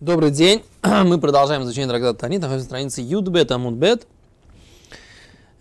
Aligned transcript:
Добрый 0.00 0.30
день. 0.30 0.62
Мы 0.82 1.18
продолжаем 1.18 1.62
изучение 1.62 1.88
трактата 1.88 2.18
Танит. 2.18 2.42
Находимся 2.42 2.66
на 2.66 2.68
странице 2.68 3.00
Юдбет 3.00 3.50
Амудбет. 3.50 4.06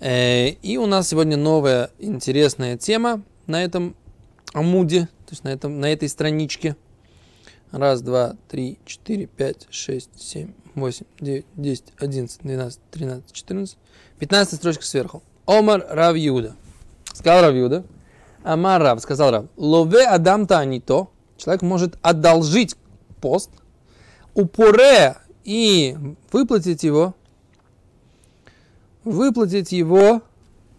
Э, 0.02 0.50
И 0.62 0.76
у 0.76 0.88
нас 0.88 1.08
сегодня 1.08 1.38
новая 1.38 1.90
интересная 2.00 2.78
тема 2.78 3.22
на 3.48 3.64
этом 3.64 3.96
амуде, 4.54 5.04
то 5.26 5.32
есть 5.32 5.46
на, 5.46 5.50
этом, 5.54 5.80
на 5.80 5.86
этой 5.86 6.10
страничке. 6.10 6.76
Раз, 7.72 8.02
два, 8.02 8.36
три, 8.50 8.78
четыре, 8.86 9.28
пять, 9.28 9.68
шесть, 9.70 10.10
семь, 10.18 10.52
восемь, 10.76 11.06
девять, 11.22 11.46
десять, 11.56 11.94
одиннадцать, 11.98 12.42
двенадцать, 12.44 12.82
тринадцать, 12.92 13.32
четырнадцать. 13.32 13.78
Пятнадцатая 14.20 14.58
строчка 14.58 14.84
сверху. 14.84 15.24
Омар 15.46 15.86
Рав 15.90 16.18
Юда. 16.18 16.58
Сказал 17.14 17.42
Рав 17.42 17.56
Юда. 17.56 17.86
Амар 18.44 18.82
Рав, 18.82 19.00
сказал 19.00 19.32
Рав. 19.32 19.46
Лове 19.56 20.06
Адам 20.06 20.46
Танито. 20.46 21.08
Человек 21.38 21.62
может 21.62 21.98
одолжить 22.02 22.76
пост– 23.22 23.50
упоре 24.36 25.16
и 25.44 25.98
выплатить 26.32 26.84
его, 26.84 27.16
выплатить 29.04 29.72
его 29.72 30.22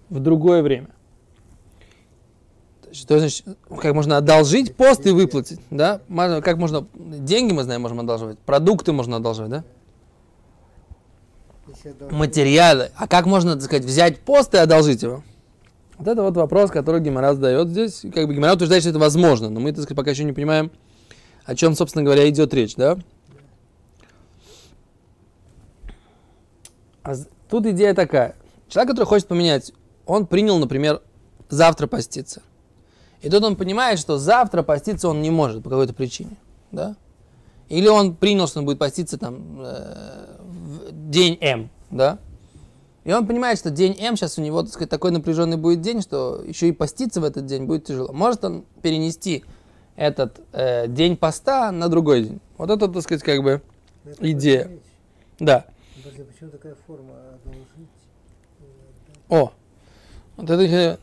в 0.08 0.20
другое 0.20 0.62
время. 0.62 0.90
Что 2.92 3.18
значит, 3.18 3.44
как 3.80 3.94
можно 3.94 4.16
одолжить 4.16 4.74
пост 4.76 5.04
и 5.06 5.10
выплатить, 5.10 5.60
да? 5.70 6.00
Как 6.42 6.56
можно, 6.56 6.86
деньги 6.94 7.52
мы 7.52 7.64
знаем, 7.64 7.82
можем 7.82 8.00
одалживать, 8.00 8.38
продукты 8.38 8.92
можно 8.92 9.16
одалживать, 9.16 9.50
да? 9.50 9.64
Материалы. 12.10 12.90
А 12.96 13.06
как 13.08 13.26
можно, 13.26 13.54
так 13.54 13.64
сказать, 13.64 13.84
взять 13.84 14.20
пост 14.20 14.54
и 14.54 14.58
одолжить 14.58 15.02
его? 15.02 15.22
Вот 15.98 16.08
это 16.08 16.22
вот 16.22 16.36
вопрос, 16.36 16.70
который 16.70 17.00
Гимара 17.00 17.34
задает 17.34 17.68
здесь. 17.68 18.02
Как 18.14 18.26
бы 18.26 18.34
Гимара 18.34 18.54
утверждает, 18.54 18.82
что 18.82 18.90
это 18.90 18.98
возможно, 18.98 19.50
но 19.50 19.60
мы, 19.60 19.72
так 19.72 19.82
сказать, 19.82 19.96
пока 19.96 20.10
еще 20.10 20.24
не 20.24 20.32
понимаем, 20.32 20.70
о 21.44 21.54
чем, 21.54 21.74
собственно 21.74 22.04
говоря, 22.04 22.28
идет 22.28 22.54
речь, 22.54 22.76
да? 22.76 22.98
Тут 27.48 27.66
идея 27.66 27.94
такая. 27.94 28.34
Человек, 28.68 28.90
который 28.90 29.06
хочет 29.06 29.28
поменять, 29.28 29.72
он 30.06 30.26
принял, 30.26 30.58
например, 30.58 31.02
завтра 31.48 31.86
поститься. 31.86 32.42
И 33.22 33.30
тут 33.30 33.42
он 33.44 33.56
понимает, 33.56 33.98
что 33.98 34.18
завтра 34.18 34.62
поститься 34.62 35.08
он 35.08 35.22
не 35.22 35.30
может 35.30 35.62
по 35.62 35.70
какой-то 35.70 35.94
причине. 35.94 36.36
Да? 36.72 36.96
Или 37.68 37.88
он 37.88 38.14
принял, 38.14 38.46
что 38.46 38.60
он 38.60 38.64
будет 38.64 38.78
поститься 38.78 39.18
там 39.18 39.60
э, 39.60 40.36
в 40.40 41.10
день 41.10 41.38
М. 41.40 41.70
Да? 41.90 42.18
И 43.04 43.12
он 43.12 43.26
понимает, 43.26 43.58
что 43.58 43.70
день 43.70 43.96
М 43.98 44.16
сейчас 44.16 44.38
у 44.38 44.42
него 44.42 44.62
так 44.62 44.72
сказать, 44.72 44.90
такой 44.90 45.10
напряженный 45.10 45.56
будет 45.56 45.80
день, 45.80 46.02
что 46.02 46.42
еще 46.44 46.68
и 46.68 46.72
поститься 46.72 47.20
в 47.20 47.24
этот 47.24 47.46
день 47.46 47.64
будет 47.64 47.84
тяжело. 47.84 48.12
Может 48.12 48.44
он 48.44 48.64
перенести 48.82 49.44
этот 49.96 50.40
э, 50.52 50.86
день 50.88 51.16
поста 51.16 51.72
на 51.72 51.88
другой 51.88 52.22
день. 52.22 52.40
Вот 52.58 52.70
это, 52.70 52.88
так 52.88 53.02
сказать, 53.02 53.22
как 53.22 53.42
бы 53.42 53.62
идея. 54.20 54.70
Да. 55.38 55.66
Подожди, 56.06 56.22
почему 56.22 56.50
такая 56.50 56.76
форма 56.86 57.14
одолжить? 57.34 57.90
О, 59.28 59.50
вот 60.36 60.50
это 60.50 61.00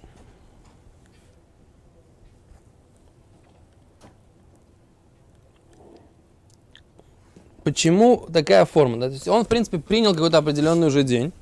Почему 7.66 8.28
такая 8.32 8.64
форма? 8.64 8.98
Да? 8.98 9.08
То 9.08 9.14
есть 9.14 9.28
он, 9.28 9.44
в 9.44 9.50
принципе, 9.50 9.78
принял 9.78 10.14
какой-то 10.14 10.38
определенный 10.38 10.88
уже 10.88 11.04
день. 11.04 11.34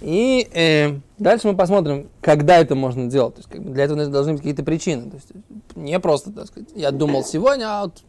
И 0.00 0.48
э, 0.54 1.00
дальше 1.18 1.48
мы 1.48 1.56
посмотрим, 1.56 2.08
когда 2.20 2.58
это 2.58 2.76
можно 2.76 3.10
делать. 3.10 3.34
То 3.34 3.40
есть, 3.40 3.50
как 3.50 3.62
бы 3.64 3.70
для 3.70 3.84
этого 3.84 4.06
должны 4.06 4.34
быть 4.34 4.42
какие-то 4.42 4.62
причины. 4.62 5.10
То 5.10 5.16
есть, 5.16 5.32
не 5.74 5.98
просто, 5.98 6.32
так 6.32 6.46
сказать, 6.46 6.68
я 6.76 6.92
думал 6.92 7.24
сегодня, 7.24 7.64
а 7.66 7.84
вот 7.86 8.02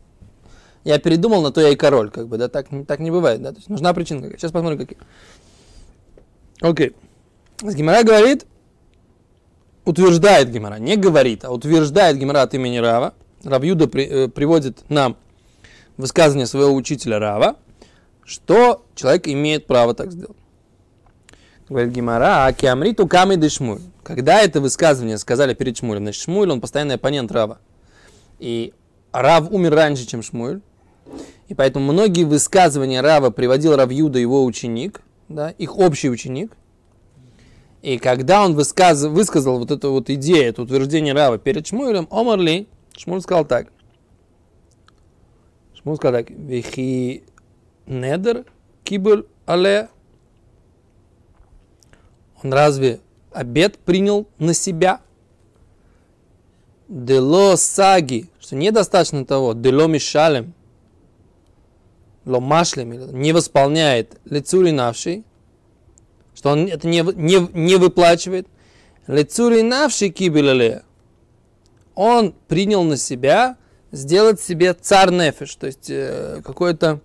я 0.84 1.00
передумал, 1.00 1.42
на 1.42 1.52
то 1.52 1.62
я 1.62 1.70
и 1.70 1.76
король, 1.76 2.10
как 2.10 2.28
бы, 2.28 2.38
да, 2.38 2.48
так, 2.48 2.68
так 2.88 3.00
не 3.00 3.12
бывает, 3.12 3.42
да, 3.42 3.52
то 3.52 3.58
есть 3.58 3.70
нужна 3.70 3.94
причина. 3.94 4.28
Сейчас 4.32 4.52
посмотрим, 4.52 4.80
какие. 4.80 4.98
Окей. 6.62 6.90
Okay. 7.62 7.74
Гимара 7.74 8.04
говорит, 8.04 8.46
утверждает 9.86 10.50
Гимара, 10.50 10.76
не 10.76 10.96
говорит, 10.96 11.46
а 11.46 11.52
утверждает 11.52 12.18
Гимара 12.18 12.42
от 12.42 12.54
имени 12.54 12.78
Рава. 12.78 13.14
Равьюда 13.44 13.88
при, 13.88 14.06
э, 14.06 14.28
приводит 14.28 14.90
нам 14.90 15.18
высказывание 15.98 16.48
своего 16.48 16.74
учителя 16.74 17.20
Рава, 17.20 17.56
что 18.24 18.86
человек 18.96 19.28
имеет 19.28 19.68
право 19.68 19.94
так 19.94 20.12
сделать. 20.12 20.38
Говорит 21.70 21.94
Гимара, 21.94 22.46
а 22.46 22.54
киамриту 22.54 23.08
камы 23.08 23.38
дешмуль. 23.38 23.80
Когда 24.04 24.42
это 24.42 24.60
высказывание 24.60 25.18
сказали 25.18 25.54
перед 25.54 25.78
Шмулем, 25.78 26.04
значит, 26.04 26.24
Шмуль, 26.24 26.52
он 26.52 26.60
постоянный 26.60 26.96
оппонент 26.96 27.32
Рава. 27.32 27.60
И 28.40 28.74
Рав 29.12 29.52
умер 29.52 29.74
раньше, 29.76 30.06
чем 30.06 30.22
Шмуль. 30.22 30.62
И 31.48 31.54
поэтому 31.54 31.92
многие 31.92 32.24
высказывания 32.24 33.02
Рава 33.02 33.30
приводил 33.30 33.76
Равьюда 33.76 34.20
его 34.20 34.46
ученик, 34.46 35.02
да, 35.28 35.50
их 35.52 35.78
общий 35.78 36.10
ученик. 36.10 36.54
И 37.82 37.98
когда 37.98 38.46
он 38.46 38.54
высказ... 38.54 39.04
высказал 39.04 39.60
вот 39.60 39.72
эту 39.72 39.92
вот 39.92 40.10
идею, 40.10 40.50
это 40.50 40.62
утверждение 40.62 41.14
Рава 41.14 41.38
перед 41.38 41.68
Шмуэлем, 41.68 42.08
Омарли, 42.12 42.68
Шмуль 42.96 43.22
сказал 43.22 43.46
так. 43.46 43.68
Шмуль 45.74 45.96
сказал 45.96 46.22
так. 46.22 46.30
Вихи 46.30 47.24
недер 47.88 48.46
кибуль 48.84 49.26
але. 49.46 49.90
Он 52.44 52.54
разве 52.54 53.00
обед 53.32 53.78
принял 53.78 54.28
на 54.40 54.54
себя? 54.54 55.02
Дело 56.88 57.56
саги, 57.56 58.30
что 58.40 58.56
недостаточно 58.56 59.26
того, 59.26 59.54
дело 59.54 59.88
мишалем, 59.88 60.54
ломашлем, 62.26 62.92
не 63.20 63.34
восполняет 63.34 64.20
лицури 64.26 64.72
навший, 64.72 65.24
что 66.34 66.52
он 66.52 66.68
это 66.68 66.88
не, 66.88 67.02
не, 67.16 67.48
не 67.54 67.76
выплачивает, 67.76 68.48
лицури 69.08 69.62
навший 69.62 70.10
кибелале, 70.10 70.84
он 71.96 72.34
принял 72.48 72.84
на 72.84 72.98
себя 72.98 73.58
сделать 73.92 74.40
себе 74.40 74.74
царь 74.74 75.12
нефиш, 75.12 75.56
то 75.56 75.68
есть 75.68 75.90
э, 75.90 76.42
какое-то 76.44 77.02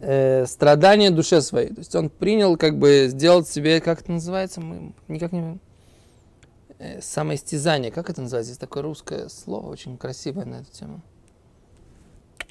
э, 0.00 0.46
страдание 0.46 1.10
душе 1.10 1.40
своей. 1.40 1.68
То 1.68 1.78
есть 1.78 1.94
он 1.94 2.10
принял 2.10 2.56
как 2.56 2.78
бы 2.78 3.06
сделать 3.08 3.48
себе, 3.48 3.80
как 3.80 4.00
это 4.00 4.12
называется, 4.12 4.60
мы 4.60 4.92
никак 5.08 5.32
не 5.32 5.58
э, 6.78 7.00
самоистязание, 7.00 7.92
как 7.92 8.10
это 8.10 8.22
называется? 8.22 8.50
Есть 8.50 8.60
такое 8.60 8.82
русское 8.82 9.28
слово, 9.28 9.68
очень 9.68 9.96
красивое 9.96 10.44
на 10.44 10.56
эту 10.56 10.72
тему. 10.72 11.00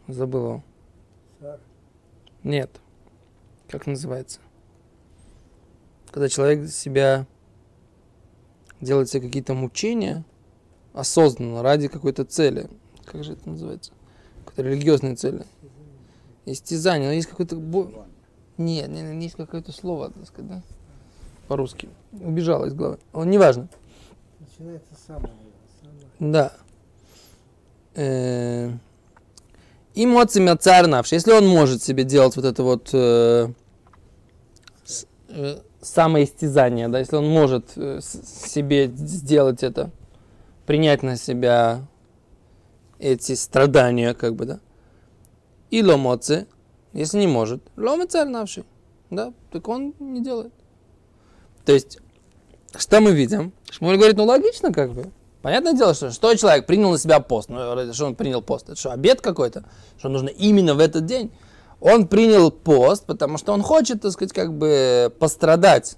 Забыл 0.08 0.46
его. 0.46 0.64
Нет. 2.44 2.70
Как 3.68 3.88
называется? 3.88 4.40
Когда 6.12 6.30
человек 6.30 6.70
себя 6.70 7.26
делает 8.80 9.10
себе 9.10 9.28
какие-то 9.28 9.54
мучения 9.54 10.24
осознанно, 10.94 11.62
ради 11.62 11.88
какой-то 11.88 12.24
цели. 12.24 12.70
Как 13.06 13.24
же 13.24 13.34
это 13.34 13.50
называется? 13.50 13.92
Какой-то 14.46 14.64
религиозной 14.64 15.16
цели. 15.16 15.44
Истязание. 16.46 17.10
Но 17.10 17.14
есть 17.14 17.28
какое-то... 17.28 17.58
Бо... 17.58 18.06
Нет, 18.58 18.90
нет, 18.90 19.22
есть 19.22 19.36
какое-то 19.36 19.72
слово, 19.72 20.12
так 20.12 20.26
сказать, 20.28 20.50
да? 20.50 20.64
По-русски. 21.48 21.90
Убежало 22.14 22.66
из 22.66 22.74
головы. 22.74 23.00
Он 23.12 23.30
неважно. 23.30 23.68
Начинается 24.40 24.96
самое. 25.06 25.34
Да. 26.20 26.54
Э, 27.96 28.72
Эмоциями 29.96 30.56
царнавший. 30.58 31.16
Если 31.16 31.32
он 31.32 31.48
может 31.48 31.82
себе 31.82 32.04
делать 32.04 32.36
вот 32.36 32.46
это 32.46 32.64
вот 32.64 32.90
э, 32.92 33.48
э, 35.30 35.58
самоистязание, 35.82 36.90
да, 36.90 37.00
если 37.00 37.16
он 37.16 37.30
может 37.30 37.72
э, 37.78 38.00
себе 38.02 38.88
сделать 38.88 39.64
это, 39.64 39.92
принять 40.66 41.02
на 41.02 41.16
себя 41.16 41.88
эти 43.00 43.36
страдания, 43.36 44.14
как 44.14 44.36
бы, 44.36 44.46
да. 44.46 44.60
И 45.72 45.82
ломоцы, 45.82 46.48
если 46.92 47.20
не 47.20 47.28
может, 47.28 47.62
ломе 47.78 48.06
царнавший, 48.06 48.66
да, 49.10 49.34
так 49.52 49.68
он 49.68 49.94
не 50.00 50.22
делает. 50.22 50.54
То 51.66 51.72
есть, 51.72 52.00
что 52.76 53.00
мы 53.00 53.14
видим? 53.14 53.54
Шмуль 53.72 53.96
говорит, 53.96 54.18
ну 54.18 54.26
логично, 54.26 54.74
как 54.74 54.94
бы. 54.94 55.12
Понятное 55.46 55.74
дело, 55.74 55.94
что 55.94 56.10
что 56.10 56.34
человек 56.34 56.66
принял 56.66 56.90
на 56.90 56.98
себя 56.98 57.20
пост. 57.20 57.50
Ну, 57.50 57.94
что 57.94 58.08
он 58.08 58.16
принял 58.16 58.42
пост? 58.42 58.68
Это 58.68 58.80
что, 58.80 58.92
обед 58.92 59.22
какой-то? 59.22 59.64
Что 59.96 60.10
нужно 60.10 60.30
именно 60.30 60.74
в 60.74 60.80
этот 60.80 61.06
день? 61.06 61.32
Он 61.80 62.08
принял 62.08 62.50
пост, 62.50 63.06
потому 63.06 63.38
что 63.38 63.54
он 63.54 63.62
хочет, 63.62 64.02
так 64.02 64.12
сказать, 64.12 64.34
как 64.34 64.52
бы 64.52 65.14
пострадать 65.20 65.98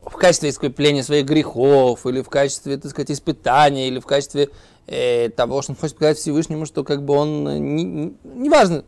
в 0.00 0.14
качестве 0.14 0.48
искупления 0.48 1.02
своих 1.02 1.26
грехов, 1.26 2.06
или 2.06 2.22
в 2.22 2.30
качестве, 2.30 2.78
так 2.78 2.90
сказать, 2.90 3.10
испытания, 3.10 3.88
или 3.88 3.98
в 3.98 4.06
качестве 4.06 4.48
э, 4.86 5.28
того, 5.28 5.60
что 5.60 5.72
он 5.72 5.76
хочет 5.76 5.96
показать 5.96 6.16
Всевышнему, 6.16 6.64
что 6.64 6.84
как 6.84 7.04
бы 7.04 7.12
он, 7.12 7.46
э, 7.48 7.58
не, 7.58 7.84
не, 7.84 8.14
неважно. 8.24 8.80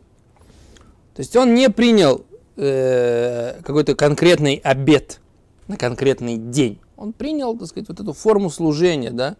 То 1.13 1.19
есть 1.19 1.35
он 1.35 1.53
не 1.53 1.69
принял 1.69 2.25
э, 2.57 3.61
какой-то 3.63 3.93
конкретный 3.93 4.55
обед 4.63 5.19
на 5.67 5.77
конкретный 5.77 6.37
день 6.37 6.79
он 6.97 7.13
принял, 7.13 7.57
так 7.57 7.67
сказать, 7.67 7.87
вот 7.89 7.99
эту 7.99 8.13
форму 8.13 8.49
служения, 8.49 9.11
да, 9.11 9.35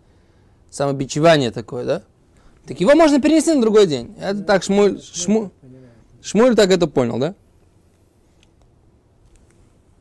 самобичевание 0.70 1.52
такое, 1.52 1.86
да, 1.86 2.04
Так 2.66 2.80
его 2.80 2.96
можно 2.96 3.22
перенести 3.22 3.54
на 3.54 3.62
другой 3.62 3.88
день. 3.88 4.16
Это 4.20 4.40
Да, 4.40 4.44
так 4.46 4.64
Шмуль, 4.64 4.94
да, 4.94 5.00
Шму- 5.00 5.52
понимаю. 5.62 5.88
Шмуль 6.22 6.56
так 6.56 6.72
это 6.72 6.88
понял, 6.88 7.20
да? 7.20 7.36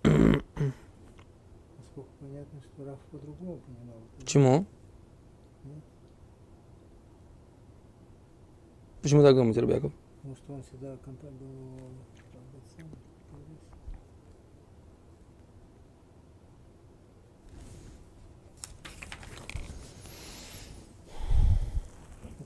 Понятно, 0.02 2.60
понимал. 3.66 3.96
Почему? 4.18 4.64
Нет. 5.64 5.82
Почему 9.02 9.22
так 9.22 9.34
думаете, 9.34 9.60
Рабяков? 9.60 9.92
Потому 10.16 10.36
что 10.36 10.52
он 10.54 10.62
всегда 10.62 10.96
был 11.32 11.90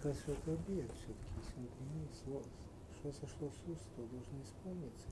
Это 0.06 0.52
объект 0.52 0.92
все-таки, 0.94 1.26
если 1.36 1.58
он 1.58 1.66
применил 1.66 2.08
слово, 2.24 2.44
что 2.92 3.12
сошло 3.12 3.48
с 3.50 3.68
уст, 3.68 3.82
то 3.96 4.02
должен 4.02 4.40
исполниться. 4.40 5.08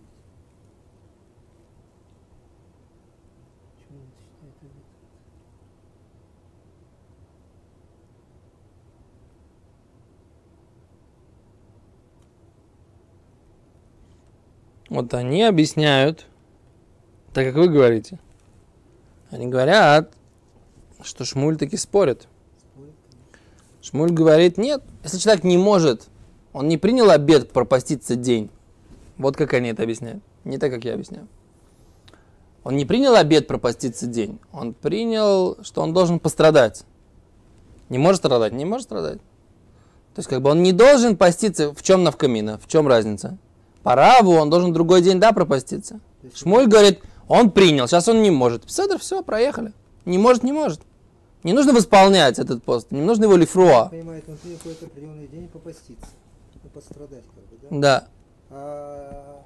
Почему 3.74 3.98
он 4.02 4.10
считает 4.12 4.54
объект? 4.60 4.86
Вот 14.90 15.14
они 15.14 15.42
объясняют, 15.42 16.26
так 17.32 17.46
как 17.46 17.56
вы 17.56 17.68
говорите. 17.68 18.20
Они 19.30 19.48
говорят, 19.48 20.14
что 21.02 21.24
Шмуль 21.24 21.56
таки 21.56 21.76
спорит. 21.76 22.28
Шмуль 23.84 24.12
говорит, 24.12 24.56
нет, 24.56 24.82
если 25.02 25.18
человек 25.18 25.44
не 25.44 25.58
может, 25.58 26.08
он 26.54 26.68
не 26.68 26.78
принял 26.78 27.10
обед 27.10 27.52
пропаститься 27.52 28.16
день. 28.16 28.48
Вот 29.18 29.36
как 29.36 29.52
они 29.52 29.68
это 29.68 29.82
объясняют. 29.82 30.22
Не 30.44 30.56
так, 30.56 30.72
как 30.72 30.86
я 30.86 30.94
объясняю. 30.94 31.28
Он 32.62 32.76
не 32.76 32.86
принял 32.86 33.14
обед 33.14 33.46
пропаститься 33.46 34.06
день. 34.06 34.40
Он 34.52 34.72
принял, 34.72 35.58
что 35.62 35.82
он 35.82 35.92
должен 35.92 36.18
пострадать. 36.18 36.84
Не 37.90 37.98
может 37.98 38.20
страдать? 38.22 38.54
Не 38.54 38.64
может 38.64 38.84
страдать. 38.86 39.18
То 40.14 40.20
есть, 40.20 40.30
как 40.30 40.40
бы 40.40 40.48
он 40.48 40.62
не 40.62 40.72
должен 40.72 41.14
поститься. 41.14 41.74
В 41.74 41.82
чем 41.82 42.04
навкамина? 42.04 42.58
В 42.58 42.66
чем 42.66 42.88
разница? 42.88 43.36
По 43.82 43.94
раву 43.94 44.32
он 44.32 44.48
должен 44.48 44.72
другой 44.72 45.02
день, 45.02 45.20
да, 45.20 45.32
пропаститься. 45.32 46.00
Шмуль 46.34 46.68
говорит, 46.68 47.00
он 47.28 47.50
принял, 47.50 47.86
сейчас 47.86 48.08
он 48.08 48.22
не 48.22 48.30
может. 48.30 48.70
Седр, 48.70 48.98
все, 48.98 49.22
проехали. 49.22 49.74
Не 50.06 50.16
может, 50.16 50.42
не 50.42 50.52
может. 50.52 50.80
Не 51.44 51.52
нужно 51.52 51.74
восполнять 51.74 52.38
этот 52.38 52.62
пост, 52.64 52.90
не 52.90 53.02
нужно 53.02 53.24
его 53.24 53.36
лифруа. 53.36 53.88
понимает, 53.90 54.24
он 54.26 54.36
принял 54.38 54.56
какой-то 54.56 54.86
определенный 54.86 55.28
день 55.28 55.46
попаститься, 55.48 56.06
ну, 56.62 56.70
пострадать, 56.70 57.24
как 57.34 57.44
бы, 57.44 57.58
да? 57.62 57.68
Да. 57.80 58.08
А 58.50 59.42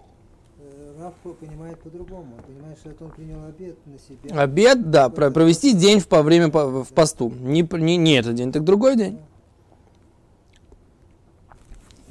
э, 0.61 0.95
Раф 1.00 1.15
понимает 1.37 1.81
по-другому. 1.81 2.37
Он 2.37 2.45
понимает, 2.45 2.79
что 2.79 2.91
это 2.91 3.05
он 3.05 3.11
принял 3.11 3.45
обед 3.45 3.77
на 3.87 3.99
себя. 3.99 4.41
Обед, 4.41 4.91
да, 4.91 5.09
про- 5.09 5.33
провести 5.33 5.73
день 5.73 5.99
в, 5.99 6.06
по 6.06 6.23
время 6.23 6.50
по- 6.50 6.85
в 6.85 6.89
посту. 6.93 7.31
Не, 7.31 7.62
не, 7.62 7.97
не 7.97 8.12
этот 8.15 8.37
день, 8.37 8.53
так 8.53 8.62
другой 8.62 8.97
день. 8.97 9.19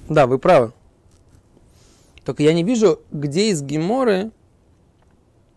Да, 0.10 0.28
вы 0.28 0.38
правы. 0.38 0.74
Только 2.25 2.44
я 2.44 2.54
не 2.54 2.63
вижу, 2.63 3.00
где 3.13 3.51
из 3.51 3.62
Геморы 3.62 4.31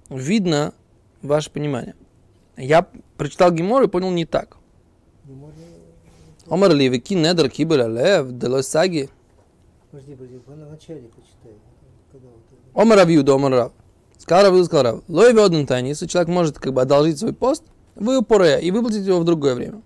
видно 0.09 0.73
ваше 1.21 1.51
понимание. 1.51 1.97
Я 2.57 2.87
прочитал 3.17 3.51
Гемору 3.53 3.87
и 3.87 3.89
понял 3.89 4.11
не 4.11 4.25
так. 4.25 4.57
Омар 6.49 6.75
ли 6.75 6.89
веки 6.89 7.15
недер 7.15 7.49
кибеля 7.49 7.87
лев 7.87 8.33
делой 8.33 8.65
саги. 8.65 9.09
Подожди, 9.91 10.15
подожди, 10.15 10.41
в 10.45 10.71
начале 10.71 11.03
почитай. 11.03 11.53
Омар 12.75 12.99
Равьюда, 12.99 13.35
Омар 13.35 13.53
Рав. 13.53 13.73
Сказал 14.19 14.45
Равьюда, 14.45 14.65
сказал 14.65 14.85
Рав. 14.85 15.03
Лой 15.09 15.67
тайни, 15.67 15.89
если 15.89 16.07
человек 16.07 16.29
может 16.29 16.59
как 16.59 16.73
бы 16.73 16.83
одолжить 16.83 17.19
свой 17.19 17.33
пост, 17.33 17.63
вы 17.95 18.19
упоре 18.19 18.61
и 18.61 18.71
выплатить 18.71 19.07
его 19.07 19.21
в 19.21 19.25
другое 19.25 19.55
время. 19.55 19.83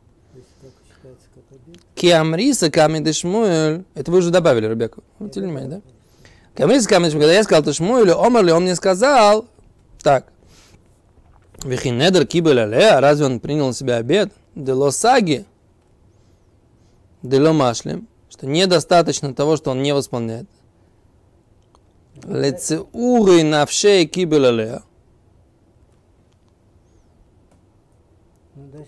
Киамриса 1.95 2.71
камень 2.71 3.13
Шмуэль. 3.13 3.85
Это 3.95 4.11
вы 4.11 4.19
уже 4.19 4.31
добавили, 4.31 4.67
Ребекка. 4.67 5.01
Обратили 5.19 5.45
внимание, 5.45 5.71
да? 5.71 5.81
Камриса 6.55 6.89
камень 6.89 7.11
Шмуэль. 7.11 7.25
Когда 7.25 7.35
я 7.35 7.45
сказал 7.45 7.73
Шмуэлю, 7.73 8.19
Омар 8.19 8.45
ли, 8.45 8.53
он 8.53 8.65
мне 8.65 8.75
сказал, 8.75 9.47
так. 10.03 10.27
Вихинедер 11.63 12.27
кибель 12.27 12.61
алея, 12.61 13.01
разве 13.01 13.27
он 13.27 13.41
принял 13.41 13.69
на 13.69 13.73
себя 13.73 13.97
обед? 13.97 14.33
Дело 14.55 14.91
саги. 14.91 15.47
Дело 17.23 17.53
машлем. 17.53 18.09
Что 18.29 18.47
недостаточно 18.47 19.35
того, 19.35 19.57
что 19.57 19.71
он 19.71 19.83
не 19.83 19.95
восполняет. 19.95 20.49
Лецеуры 22.25 23.43
навшей 23.43 24.07
дальше. 24.07 24.83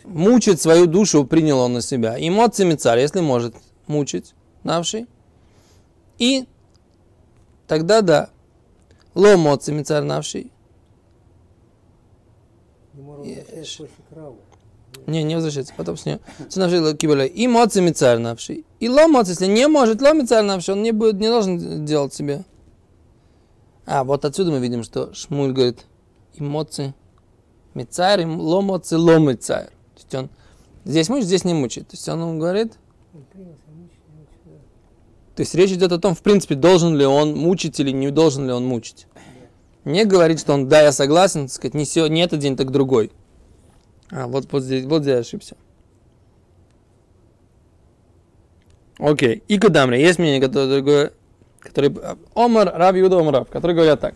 Мучить 0.04 0.60
свою 0.60 0.86
душу 0.86 1.24
принял 1.24 1.58
он 1.58 1.74
на 1.74 1.80
себя. 1.80 2.16
Эмоциями 2.18 2.74
царь, 2.74 3.00
если 3.00 3.20
может 3.20 3.54
мучить 3.86 4.34
навший. 4.62 5.06
И 6.18 6.46
тогда 7.66 8.02
да. 8.02 8.30
Ло 9.14 9.36
моциями 9.36 9.82
царь 9.82 10.04
навший. 10.04 10.42
Ему 10.42 10.42
Ешь. 10.42 10.44
возвращается 10.44 12.62
после 12.62 12.84
краву. 12.84 12.85
Не, 15.06 15.22
не 15.22 15.34
возвращается, 15.34 15.74
потом 15.76 15.96
с 15.96 16.06
нее. 16.06 16.20
Все 16.48 16.60
навший 16.60 16.80
ло 16.80 16.94
кибеля. 16.94 17.26
И 17.26 17.46
моциями 17.46 17.90
царь 17.90 18.18
навший. 18.18 18.64
И 18.80 18.88
ло 18.88 19.06
моци, 19.08 19.32
если 19.32 19.46
не 19.46 19.68
может, 19.68 20.00
ло 20.00 20.26
царь 20.26 20.44
навший, 20.44 20.74
он 20.74 20.82
не, 20.82 20.92
будет, 20.92 21.16
не 21.16 21.28
должен 21.28 21.84
делать 21.84 22.14
себе. 22.14 22.44
А, 23.84 24.04
вот 24.04 24.24
отсюда 24.24 24.50
мы 24.50 24.58
видим, 24.58 24.82
что 24.82 25.12
Шмуль 25.12 25.52
говорит, 25.52 25.84
и 26.34 26.42
моци 26.42 26.94
мицарь, 27.74 28.22
и 28.22 28.24
ло 28.24 28.62
моци 28.62 28.96
ло 28.96 29.18
мицарь. 29.18 29.66
То 29.94 30.00
есть 30.02 30.14
он 30.14 30.30
здесь 30.84 31.08
мучит, 31.08 31.26
здесь 31.26 31.44
не 31.44 31.54
мучит. 31.54 31.88
То 31.88 31.96
есть 31.96 32.08
он 32.08 32.20
ему 32.20 32.38
говорит. 32.38 32.72
То 35.36 35.40
есть 35.40 35.54
речь 35.54 35.70
идет 35.70 35.92
о 35.92 35.98
том, 35.98 36.14
в 36.14 36.22
принципе, 36.22 36.54
должен 36.54 36.96
ли 36.96 37.04
он 37.04 37.36
мучить 37.36 37.78
или 37.78 37.90
не 37.90 38.10
должен 38.10 38.46
ли 38.46 38.52
он 38.52 38.64
мучить. 38.66 39.06
Не 39.86 40.04
говорит, 40.04 40.40
что 40.40 40.52
он, 40.52 40.68
да, 40.68 40.82
я 40.82 40.90
согласен, 40.90 41.48
сказать, 41.48 41.74
не, 41.74 41.84
сё- 41.84 42.08
не 42.08 42.20
этот 42.20 42.40
день, 42.40 42.56
так 42.56 42.72
другой. 42.72 43.12
А, 44.10 44.26
вот, 44.26 44.50
вот 44.50 44.64
здесь, 44.64 44.84
вот 44.84 45.02
здесь 45.02 45.14
я 45.14 45.20
ошибся. 45.20 45.56
Окей. 48.98 49.44
И 49.46 49.60
Кудамри. 49.60 50.00
Есть 50.00 50.18
мнение, 50.18 50.40
которое 50.40 51.12
который... 51.60 51.94
Омар, 52.34 52.72
Рав 52.74 52.96
Юда, 52.96 53.20
Омар 53.20 53.34
Рав, 53.34 53.48
который 53.48 53.76
говорят 53.76 54.00
так. 54.00 54.14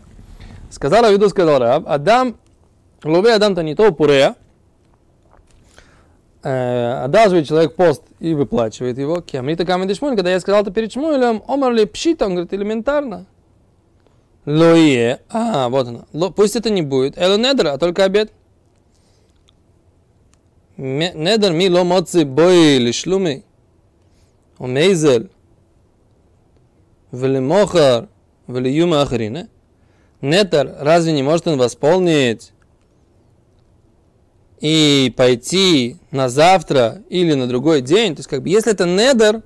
Сказал 0.69 1.03
Рав 1.03 1.11
Юда, 1.13 1.29
сказал 1.29 1.59
Рав, 1.59 1.83
Адам, 1.87 2.35
лове 3.05 3.33
Адам-то 3.33 3.63
не 3.63 3.73
то 3.73 3.93
пурея, 3.93 4.35
э, 6.43 7.03
одалживает 7.05 7.47
человек 7.47 7.75
пост 7.75 8.03
и 8.19 8.33
выплачивает 8.33 8.97
его. 8.97 9.21
Кемрита 9.21 9.65
камень 9.65 9.95
Шмуль, 9.95 10.15
когда 10.15 10.31
я 10.31 10.39
сказал 10.41 10.63
это 10.63 10.71
перед 10.71 10.91
Шмуэлем, 10.91 11.43
Омар 11.47 11.71
ли 11.71 11.85
пшита, 11.85 12.25
он 12.25 12.31
говорит, 12.33 12.53
элементарно. 12.53 13.25
Лое. 14.45 15.21
А, 15.29 15.69
вот 15.69 15.87
она. 15.87 16.05
Ло, 16.13 16.29
пусть 16.29 16.55
это 16.55 16.69
не 16.69 16.81
будет. 16.81 17.17
Эло 17.17 17.37
недер, 17.37 17.67
а 17.67 17.77
только 17.77 18.03
обед. 18.03 18.31
Недер 20.77 21.53
ми 21.53 21.69
ло 21.69 21.83
моци 21.83 22.25
боили 22.25 22.91
шлуми. 22.91 23.43
Умейзель. 24.57 25.29
Вели 27.11 27.39
мохар. 27.39 28.07
Вели 28.47 28.71
юма 28.71 29.01
ахрине. 29.01 29.41
Э? 29.41 29.47
Нетер, 30.21 30.75
разве 30.79 31.13
не 31.13 31.23
может 31.23 31.47
он 31.47 31.57
восполнить 31.57 32.51
и 34.59 35.11
пойти 35.17 35.97
на 36.11 36.29
завтра 36.29 37.01
или 37.09 37.33
на 37.33 37.47
другой 37.47 37.81
день? 37.81 38.15
То 38.15 38.19
есть, 38.19 38.29
как 38.29 38.43
бы, 38.43 38.49
если 38.49 38.71
это 38.71 38.85
недер, 38.85 39.41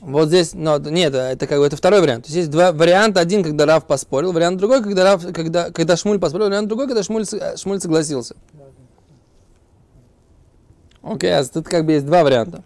вот 0.00 0.28
здесь, 0.28 0.54
ну, 0.54 0.78
нет, 0.78 1.14
это 1.14 1.46
как 1.46 1.58
бы 1.58 1.66
это 1.66 1.76
второй 1.76 2.00
вариант. 2.00 2.24
То 2.24 2.28
есть 2.28 2.36
есть 2.36 2.50
два 2.50 2.72
варианта. 2.72 3.20
Один, 3.20 3.42
когда 3.42 3.66
Рав 3.66 3.86
поспорил, 3.86 4.32
вариант 4.32 4.58
другой, 4.58 4.82
когда 4.82 5.04
Рав, 5.04 5.22
когда, 5.32 5.70
когда 5.70 5.96
Шмуль 5.96 6.18
поспорил, 6.18 6.46
вариант 6.46 6.68
другой, 6.68 6.86
когда 6.86 7.02
Шмуль, 7.02 7.24
Шмуль 7.56 7.80
согласился. 7.80 8.36
Окей, 11.02 11.36
а 11.36 11.44
тут 11.44 11.66
как 11.66 11.84
бы 11.84 11.92
есть 11.92 12.06
два 12.06 12.22
варианта. 12.22 12.62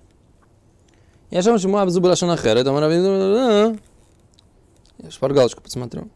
Я 1.31 1.43
же 1.43 1.51
ему 1.51 1.79
обзуб 1.79 2.05
лашон 2.05 2.31
ахер, 2.31 2.57
это 2.57 3.77
шпаргалочку 5.11 5.63
посмотрю. 5.63 6.09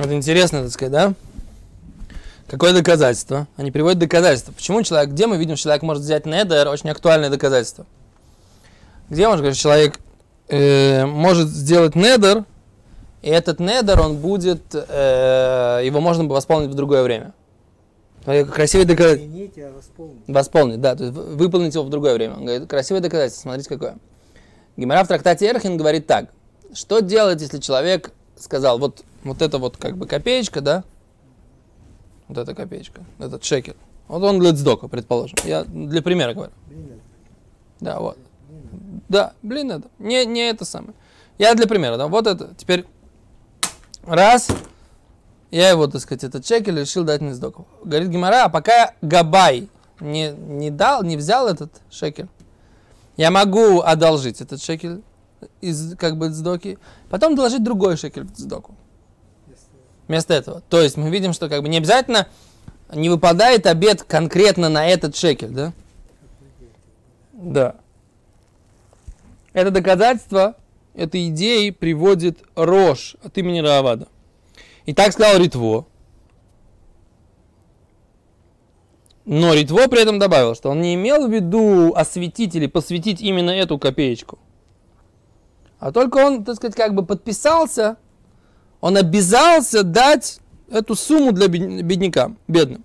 Вот 0.00 0.12
интересно, 0.12 0.62
так 0.62 0.72
сказать, 0.72 0.92
да? 0.92 1.14
Какое 2.48 2.72
доказательство? 2.72 3.46
Они 3.56 3.70
приводят 3.70 3.98
доказательства. 3.98 4.52
Почему 4.52 4.82
человек, 4.82 5.10
где 5.10 5.26
мы 5.26 5.36
видим, 5.36 5.56
что 5.56 5.64
человек 5.64 5.82
может 5.82 6.02
взять 6.02 6.26
недер, 6.26 6.66
очень 6.68 6.90
актуальное 6.90 7.30
доказательство. 7.30 7.86
Где 9.08 9.24
сказать, 9.24 9.54
что 9.54 9.62
человек 9.62 10.00
э, 10.48 11.06
может 11.06 11.48
сделать 11.48 11.94
недер, 11.94 12.44
и 13.22 13.28
этот 13.28 13.60
недер, 13.60 14.00
он 14.00 14.16
будет, 14.16 14.62
э, 14.74 15.82
его 15.84 16.00
можно 16.00 16.24
бы 16.24 16.34
восполнить 16.34 16.70
в 16.70 16.74
другое 16.74 17.02
время. 17.02 17.34
Красивый 18.24 18.86
доказательство. 18.86 19.66
А 19.66 19.72
восполнить. 19.72 20.22
Восполнить, 20.26 20.80
да, 20.80 20.96
то 20.96 21.04
есть 21.04 21.16
вы- 21.16 21.36
выполнить 21.36 21.74
его 21.74 21.84
в 21.84 21.90
другое 21.90 22.14
время. 22.14 22.34
Он 22.34 22.44
говорит, 22.44 22.68
красивое 22.68 23.00
доказательство, 23.00 23.42
смотрите 23.42 23.68
какое. 23.68 23.96
Гимара 24.76 25.04
в 25.04 25.08
трактате 25.08 25.46
Эрхин 25.46 25.76
говорит 25.76 26.06
так. 26.06 26.26
Что 26.74 27.00
делать, 27.00 27.40
если 27.40 27.58
человек 27.58 28.12
сказал, 28.42 28.78
вот, 28.78 29.04
вот 29.24 29.42
это 29.42 29.58
вот 29.58 29.76
как 29.76 29.96
бы 29.96 30.06
копеечка, 30.06 30.60
да? 30.60 30.84
Вот 32.28 32.38
эта 32.38 32.54
копеечка, 32.54 33.02
этот 33.18 33.44
шекель. 33.44 33.76
Вот 34.08 34.22
он 34.22 34.38
для 34.38 34.54
сдока, 34.54 34.88
предположим. 34.88 35.36
Я 35.44 35.64
для 35.64 36.02
примера 36.02 36.34
говорю. 36.34 36.52
Блин, 36.66 37.00
Да, 37.80 38.00
вот. 38.00 38.18
блин, 38.48 39.02
Да, 39.08 39.32
блин, 39.42 39.70
это. 39.72 39.88
Не, 39.98 40.24
не 40.26 40.48
это 40.48 40.64
самое. 40.64 40.94
Я 41.38 41.54
для 41.54 41.66
примера, 41.66 41.96
да, 41.96 42.06
вот 42.06 42.26
это. 42.26 42.54
Теперь 42.56 42.86
раз, 44.02 44.48
я 45.50 45.70
его, 45.70 45.86
так 45.86 46.00
сказать, 46.00 46.24
этот 46.24 46.46
шекель 46.46 46.78
решил 46.78 47.04
дать 47.04 47.20
Низдоку. 47.20 47.66
Говорит 47.84 48.08
Гимара, 48.08 48.44
а 48.44 48.48
пока 48.48 48.94
Габай 49.00 49.68
не, 50.00 50.30
не 50.30 50.70
дал, 50.70 51.02
не 51.02 51.16
взял 51.16 51.48
этот 51.48 51.80
шекель, 51.90 52.28
я 53.16 53.30
могу 53.30 53.80
одолжить 53.80 54.40
этот 54.40 54.62
шекель 54.62 55.02
из, 55.60 55.96
как 55.96 56.16
бы, 56.16 56.30
сдоки, 56.30 56.78
потом 57.08 57.34
доложить 57.34 57.62
другой 57.62 57.96
шекель 57.96 58.24
в 58.24 58.30
если 58.30 58.50
Вместо 60.08 60.34
этого. 60.34 60.62
То 60.68 60.80
есть 60.80 60.96
мы 60.96 61.10
видим, 61.10 61.32
что 61.32 61.48
как 61.48 61.62
бы 61.62 61.68
не 61.68 61.78
обязательно 61.78 62.26
не 62.92 63.08
выпадает 63.08 63.66
обед 63.66 64.02
конкретно 64.02 64.68
на 64.68 64.86
этот 64.88 65.16
шекель, 65.16 65.50
да? 65.50 65.72
Да. 67.32 67.76
Это 69.52 69.70
доказательство 69.70 70.56
этой 70.94 71.28
идеи 71.28 71.70
приводит 71.70 72.42
Рош 72.54 73.16
от 73.22 73.38
имени 73.38 73.60
Раавада. 73.60 74.08
И 74.86 74.94
так 74.94 75.12
сказал 75.12 75.38
Ритво. 75.38 75.86
Но 79.24 79.54
Ритво 79.54 79.86
при 79.86 80.02
этом 80.02 80.18
добавил, 80.18 80.54
что 80.54 80.70
он 80.70 80.80
не 80.80 80.94
имел 80.94 81.28
в 81.28 81.32
виду 81.32 81.94
осветить 81.94 82.54
или 82.54 82.66
посвятить 82.66 83.20
именно 83.20 83.50
эту 83.50 83.78
копеечку. 83.78 84.38
А 85.80 85.92
только 85.92 86.18
он, 86.18 86.44
так 86.44 86.56
сказать, 86.56 86.76
как 86.76 86.94
бы 86.94 87.04
подписался, 87.04 87.96
он 88.82 88.98
обязался 88.98 89.82
дать 89.82 90.40
эту 90.70 90.94
сумму 90.94 91.32
для 91.32 91.48
бед- 91.48 91.82
беднякам, 91.82 92.38
бедным. 92.46 92.84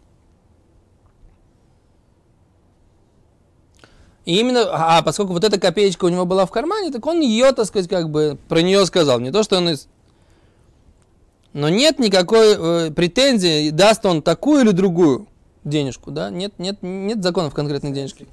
И 4.24 4.40
именно, 4.40 4.62
а 4.72 5.04
поскольку 5.04 5.34
вот 5.34 5.44
эта 5.44 5.60
копеечка 5.60 6.06
у 6.06 6.10
него 6.10 6.26
была 6.26 6.46
в 6.46 6.52
кармане, 6.52 6.92
так 6.92 7.06
он 7.06 7.20
ее, 7.20 7.52
так 7.52 7.66
сказать, 7.66 7.88
как 7.90 8.10
бы 8.10 8.40
про 8.48 8.62
нее 8.62 8.86
сказал. 8.86 9.20
Не 9.20 9.32
то, 9.32 9.44
что 9.44 9.58
он 9.58 9.70
из... 9.70 9.88
Но 11.54 11.70
нет 11.70 12.00
никакой 12.00 12.88
э, 12.88 12.92
претензии, 12.92 13.70
даст 13.70 14.06
он 14.06 14.22
такую 14.22 14.62
или 14.62 14.72
другую 14.72 15.28
денежку, 15.64 16.12
да? 16.12 16.30
Нет, 16.30 16.54
нет, 16.58 16.80
нет 16.82 17.22
законов 17.22 17.54
конкретной 17.54 17.92
денежки. 17.92 18.26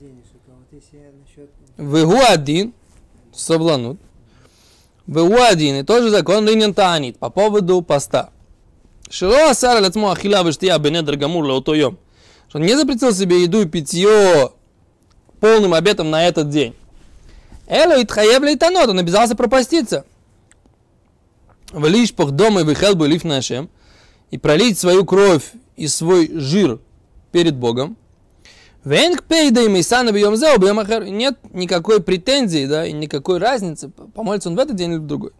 а 1.77 1.83
Вегу 1.83 2.19
один, 2.27 2.73
собланут. 3.33 3.99
Вегу 5.07 5.41
один, 5.41 5.77
и 5.77 5.83
тоже 5.83 6.11
закон 6.11 6.47
линен 6.47 6.75
таанит 6.75 7.19
по 7.19 7.29
поводу 7.31 7.83
поста. 7.83 8.31
Шило 9.11 9.51
асар 9.51 9.83
лацмо 9.83 10.13
ахила 10.13 10.43
вештия 10.43 10.79
бенедр 10.79 11.17
гамур 11.17 11.45
леутойом. 11.45 11.99
Что 12.49 12.59
он 12.59 12.65
не 12.65 12.77
запретил 12.77 13.13
себе 13.13 13.43
еду 13.43 13.63
и 13.63 13.67
питье 13.67 14.53
полным 15.41 15.75
обетом 15.75 16.11
на 16.11 16.27
этот 16.27 16.51
день. 16.51 16.75
Эло 17.67 17.99
и 17.99 18.05
тхаев 18.05 18.89
он 18.89 18.99
обязался 18.99 19.35
пропаститься. 19.35 20.05
В 21.73 21.87
лишпах 21.87 22.31
дома 22.31 22.61
и 22.61 22.65
выхел 22.65 22.95
бы 22.95 23.09
лиф 23.09 23.25
нашем 23.25 23.71
и 24.31 24.39
пролить 24.39 24.79
свою 24.79 25.05
кровь 25.05 25.53
и 25.77 25.89
свой 25.89 26.31
жир 26.33 26.81
перед 27.33 27.57
Богом. 27.57 27.97
Нет 31.09 31.39
никакой 31.53 32.03
претензии, 32.03 32.67
да, 32.67 32.85
и 32.87 32.93
никакой 32.93 33.39
разницы, 33.39 33.89
помолится 33.89 34.49
он 34.49 34.57
в 34.57 34.59
этот 34.59 34.77
день 34.77 34.93
или 34.93 34.99
в 34.99 35.07
другой. 35.07 35.33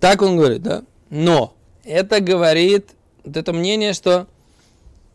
Так 0.00 0.22
он 0.22 0.36
говорит, 0.36 0.62
да. 0.62 0.84
Но 1.10 1.54
это 1.84 2.20
говорит, 2.20 2.90
вот 3.24 3.36
это 3.36 3.52
мнение, 3.52 3.92
что 3.92 4.26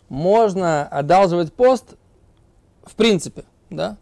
можно 0.10 0.86
одалживать 0.88 1.52
пост 1.52 1.96
в 2.86 2.96
принципе, 2.96 3.46
да. 3.70 3.98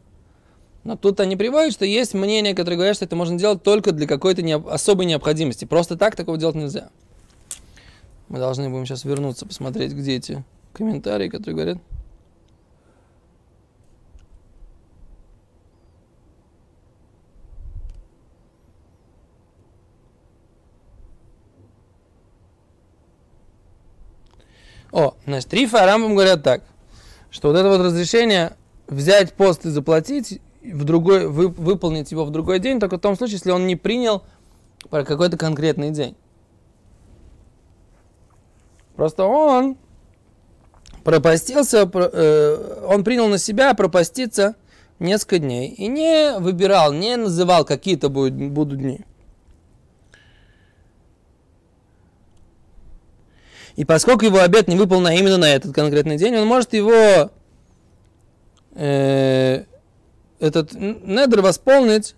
Но 0.84 0.98
тут 0.98 1.22
они 1.22 1.38
приводят, 1.38 1.74
что 1.74 1.86
есть 1.86 2.14
мнение, 2.14 2.54
которое 2.54 2.76
говорят, 2.76 2.98
что 2.98 3.06
это 3.06 3.16
можно 3.16 3.38
делать 3.38 3.64
только 3.64 3.94
для 3.94 4.06
какой-то 4.06 4.42
необ- 4.42 4.70
особой 4.70 5.06
необходимости. 5.06 5.64
Просто 5.64 5.96
так 5.96 6.18
такого 6.18 6.38
делать 6.38 6.56
нельзя. 6.56 6.90
Мы 8.30 8.40
должны 8.40 8.70
будем 8.70 8.86
сейчас 8.86 9.06
вернуться, 9.06 9.46
посмотреть, 9.46 9.94
где 9.94 10.16
эти 10.16 10.44
комментарии, 10.74 11.30
которые 11.30 11.56
говорят. 11.56 11.78
О, 24.92 25.16
значит, 25.26 25.52
Рифа 25.54 25.84
и 25.84 25.86
Рамбам 25.88 26.14
говорят 26.14 26.44
так, 26.44 26.62
что 27.32 27.50
вот 27.50 27.58
это 27.58 27.68
вот 27.68 27.82
разрешение 27.82 28.56
взять 28.88 29.34
пост 29.34 29.66
и 29.66 29.70
заплатить, 29.70 30.40
в 30.62 30.84
другой, 30.84 31.28
вы, 31.28 31.48
выполнить 31.48 32.12
его 32.12 32.26
в 32.26 32.30
другой 32.30 32.60
день, 32.60 32.80
только 32.80 32.98
в 32.98 33.02
том 33.02 33.16
случае, 33.16 33.38
если 33.38 33.50
он 33.50 33.66
не 33.66 33.76
принял 33.76 34.24
про 34.90 35.04
какой-то 35.04 35.36
конкретный 35.36 35.90
день. 35.90 36.16
Просто 38.96 39.26
он 39.26 39.78
пропастился, 41.04 41.86
про- 41.88 42.10
э, 42.12 42.86
он 42.88 43.04
принял 43.04 43.28
на 43.28 43.38
себя 43.38 43.74
пропаститься 43.74 44.56
несколько 45.00 45.40
дней 45.40 45.70
и 45.70 45.88
не 45.88 46.38
выбирал, 46.40 46.94
не 46.94 47.18
называл 47.18 47.66
какие-то 47.66 48.10
будут, 48.10 48.34
будут 48.34 48.80
дни. 48.80 49.02
И 53.76 53.86
поскольку 53.86 54.26
его 54.26 54.40
обед 54.40 54.68
не 54.68 54.76
выполнен 54.76 55.12
именно 55.12 55.38
на 55.38 55.50
этот 55.54 55.74
конкретный 55.74 56.18
день, 56.18 56.36
он 56.36 56.48
может 56.48 56.74
его 56.74 57.32
э, 58.76 59.64
этот 60.40 60.74
недр 60.74 61.42
восполнить 61.42 62.16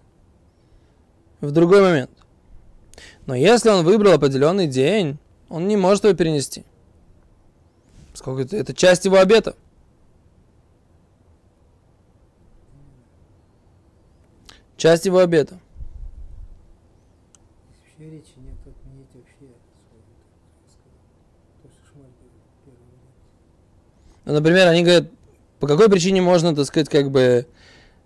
в 1.40 1.52
другой 1.52 1.82
момент. 1.82 2.12
Но 3.26 3.36
если 3.36 3.70
он 3.70 3.86
выбрал 3.86 4.14
определенный 4.14 4.68
день, 4.68 5.18
он 5.50 5.68
не 5.68 5.78
может 5.78 6.04
его 6.04 6.14
перенести. 6.14 6.64
Поскольку 8.12 8.42
это, 8.42 8.56
это 8.58 8.74
часть 8.74 9.06
его 9.06 9.18
обета. 9.18 9.56
Часть 14.78 15.06
его 15.06 15.20
обета. 15.20 15.60
Вообще 17.98 18.12
речи 18.12 18.34
нет 18.38 18.58
отменить 18.66 19.08
вообще. 19.14 19.54
Ну, 24.26 24.34
например, 24.34 24.68
они 24.68 24.84
говорят, 24.84 25.10
по 25.60 25.68
какой 25.68 25.90
причине 25.90 26.22
можно, 26.22 26.56
так 26.56 26.66
сказать, 26.66 26.90
как 26.90 27.12
бы 27.12 27.48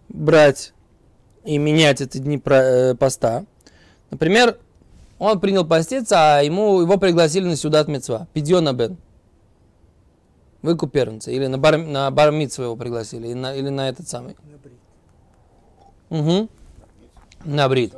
брать 0.09 0.73
и 1.43 1.57
менять 1.57 2.01
эти 2.01 2.17
дни 2.17 2.41
э, 2.43 2.95
поста. 2.95 3.45
Например, 4.11 4.57
он 5.19 5.39
принял 5.39 5.65
поститься, 5.65 6.37
а 6.37 6.41
ему, 6.41 6.81
его 6.81 6.97
пригласили 6.97 7.45
на 7.45 7.55
сюдат 7.55 7.87
мецва, 7.89 8.27
пидьона 8.33 8.73
бен. 8.73 8.97
Выкуп 10.61 10.91
первенца. 10.91 11.31
Или 11.31 11.47
на 11.47 11.57
бар, 11.57 11.77
на 11.77 12.09
бар 12.09 12.33
его 12.33 12.75
пригласили, 12.75 13.27
или 13.27 13.33
на, 13.33 13.53
или 13.53 13.69
на 13.69 13.89
этот 13.89 14.07
самый. 14.07 14.35
На 14.49 14.57
брит. 14.57 14.79
Угу. 16.09 16.49
На 17.45 17.69
брит. 17.69 17.93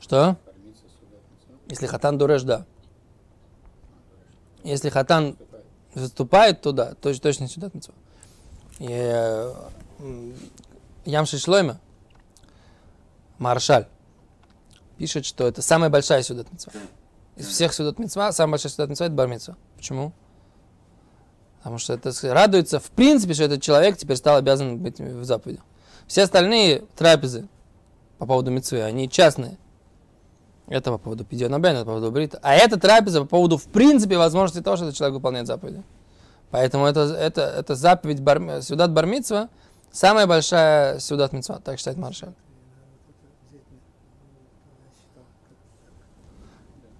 Что? 0.00 0.36
Если 1.68 1.86
хатан 1.86 2.18
дуреш, 2.18 2.42
да. 2.42 2.66
Если 4.64 4.88
хатан 4.90 5.36
выступает 5.94 6.62
туда, 6.62 6.94
то 6.94 7.12
точно 7.20 7.48
сюда 7.48 7.70
митцва. 7.72 7.94
И, 8.78 8.88
э, 8.88 9.52
м, 9.98 10.34
Ямши 11.04 11.38
Шлойма, 11.38 11.80
Маршаль, 13.38 13.86
пишет, 15.00 15.24
что 15.24 15.48
это 15.48 15.62
самая 15.62 15.88
большая 15.88 16.22
сюдат 16.22 16.52
митцва. 16.52 16.74
Из 17.34 17.46
всех 17.46 17.72
сюдат 17.72 17.98
митцва, 17.98 18.32
самая 18.32 18.50
большая 18.52 18.70
сюдат 18.70 18.90
митцва 18.90 19.06
это 19.06 19.14
бар 19.14 19.28
митцва. 19.28 19.56
Почему? 19.74 20.12
Потому 21.56 21.78
что 21.78 21.94
это 21.94 22.12
радуется, 22.34 22.80
в 22.80 22.90
принципе, 22.90 23.32
что 23.32 23.44
этот 23.44 23.62
человек 23.62 23.96
теперь 23.96 24.18
стал 24.18 24.36
обязан 24.36 24.76
быть 24.76 25.00
в 25.00 25.24
заповеди. 25.24 25.60
Все 26.06 26.24
остальные 26.24 26.84
трапезы, 26.96 27.48
по 28.18 28.26
поводу 28.26 28.50
мецвы, 28.50 28.82
они 28.82 29.08
частные. 29.08 29.56
Это 30.68 30.90
по 30.90 30.98
поводу 30.98 31.24
пидиона 31.24 31.56
это 31.66 31.80
по 31.80 31.92
поводу 31.92 32.12
брита. 32.12 32.38
А 32.42 32.54
это 32.54 32.78
трапеза 32.78 33.22
по 33.22 33.26
поводу, 33.26 33.56
в 33.56 33.68
принципе, 33.68 34.18
возможности 34.18 34.62
того, 34.62 34.76
что 34.76 34.84
этот 34.84 34.98
человек 34.98 35.14
выполняет 35.14 35.46
заповеди. 35.46 35.82
Поэтому 36.50 36.84
это, 36.84 37.00
это, 37.00 37.40
это 37.40 37.74
заповедь 37.74 38.20
бар, 38.20 38.60
сюдат 38.60 38.92
бармитсва, 38.92 39.48
самая 39.92 40.26
большая 40.26 40.98
сюдат 40.98 41.32
митцва, 41.32 41.58
так 41.64 41.78
считает 41.78 41.96
Маршаль. 41.96 42.34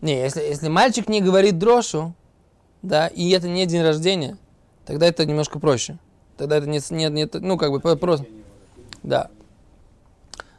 Не, 0.00 0.20
если, 0.20 0.40
если 0.40 0.68
мальчик 0.68 1.08
не 1.08 1.20
говорит 1.20 1.58
дрошу, 1.58 2.14
да, 2.82 3.08
и 3.08 3.30
это 3.30 3.48
не 3.48 3.66
день 3.66 3.82
рождения, 3.82 4.38
тогда 4.86 5.06
это 5.06 5.26
немножко 5.26 5.58
проще. 5.58 5.98
Тогда 6.36 6.56
это 6.56 6.66
не, 6.66 6.80
не, 6.90 7.10
не 7.10 7.28
ну, 7.32 7.58
как 7.58 7.70
бы 7.70 7.80
просто. 7.80 8.26
Да. 9.02 9.30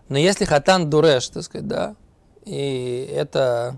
Но 0.10 0.18
если 0.18 0.46
хатан 0.46 0.90
дуреш, 0.90 1.28
так 1.30 1.44
сказать, 1.44 1.68
да, 1.68 1.96
и 2.46 3.10
это... 3.12 3.78